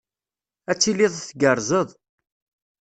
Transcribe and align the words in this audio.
Ad 0.71 0.77
tiliḍ 0.79 1.13
tgerrzeḍ. 1.19 1.89